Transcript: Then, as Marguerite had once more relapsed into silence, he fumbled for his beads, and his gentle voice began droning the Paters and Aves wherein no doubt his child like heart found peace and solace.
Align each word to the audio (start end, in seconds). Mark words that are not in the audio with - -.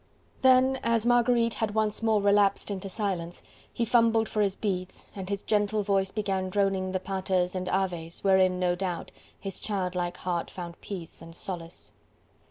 Then, 0.41 0.79
as 0.81 1.05
Marguerite 1.05 1.53
had 1.53 1.75
once 1.75 2.01
more 2.01 2.19
relapsed 2.23 2.71
into 2.71 2.89
silence, 2.89 3.43
he 3.71 3.85
fumbled 3.85 4.27
for 4.27 4.41
his 4.41 4.55
beads, 4.55 5.05
and 5.15 5.29
his 5.29 5.43
gentle 5.43 5.83
voice 5.83 6.09
began 6.09 6.49
droning 6.49 6.91
the 6.91 6.99
Paters 6.99 7.53
and 7.53 7.69
Aves 7.71 8.23
wherein 8.23 8.59
no 8.59 8.73
doubt 8.73 9.11
his 9.39 9.59
child 9.59 9.93
like 9.93 10.17
heart 10.17 10.49
found 10.49 10.81
peace 10.81 11.21
and 11.21 11.35
solace. 11.35 11.91